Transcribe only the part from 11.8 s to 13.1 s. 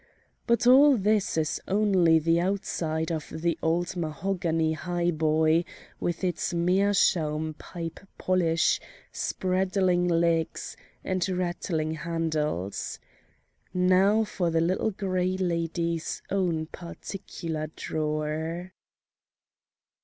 handles.